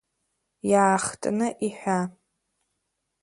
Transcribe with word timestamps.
Иаахтны 0.71 1.47
иҳәа. 1.67 1.99